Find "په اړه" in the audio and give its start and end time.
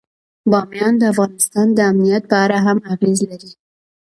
2.31-2.57